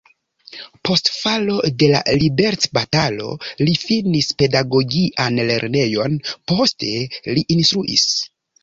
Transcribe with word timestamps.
Post 0.87 1.11
falo 1.17 1.57
de 1.83 1.89
la 1.91 1.99
liberecbatalo 2.23 3.29
li 3.63 3.77
finis 3.85 4.33
pedagogian 4.41 5.41
lernejon, 5.53 6.21
poste 6.55 6.95
li 7.39 7.51
instruis. 7.61 8.11